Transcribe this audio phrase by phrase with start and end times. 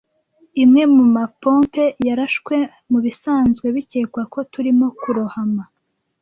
[0.63, 2.55] Imwe mumapompe yarashwe,
[2.91, 5.63] mubisanzwe bikekwa ko turimo kurohama.